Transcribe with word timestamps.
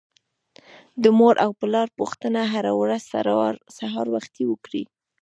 د 1.03 1.05
مور 1.17 1.35
او 1.45 1.51
پلار 1.59 1.87
پوښتنه 1.99 2.41
هر 2.53 2.65
ورځ 2.81 3.01
سهار 3.77 4.07
وختي 4.15 4.43
وکړئ. 4.47 4.83